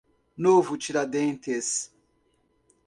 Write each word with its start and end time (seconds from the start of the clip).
Novo 0.35 0.79
Tiradentes 0.79 1.91